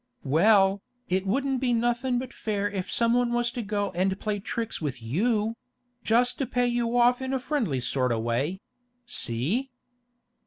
'Well, 0.23 0.81
it 1.09 1.27
wouldn't 1.27 1.61
be 1.61 1.73
nothing 1.73 2.17
but 2.17 2.33
fair 2.33 2.67
if 2.67 2.91
someone 2.91 3.33
was 3.33 3.51
to 3.51 3.61
go 3.61 3.91
and 3.91 4.19
play 4.19 4.39
tricks 4.39 4.81
with 4.81 4.99
you—just 4.99 6.39
to 6.39 6.45
pay 6.47 6.65
you 6.65 6.97
off 6.97 7.21
in 7.21 7.33
a 7.33 7.39
friendly 7.39 7.79
sort 7.79 8.11
o' 8.11 8.17
way—see? 8.19 9.69